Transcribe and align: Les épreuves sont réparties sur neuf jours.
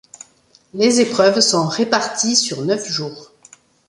Les 0.73 0.99
épreuves 0.99 1.41
sont 1.41 1.67
réparties 1.67 2.35
sur 2.35 2.65
neuf 2.65 2.87
jours. 2.87 3.33